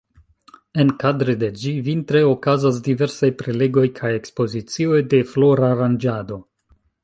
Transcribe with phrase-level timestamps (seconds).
[0.83, 6.45] Enkadre de ĝi vintre okazas diversaj prelegoj kaj ekspozicioj de floraranĝado.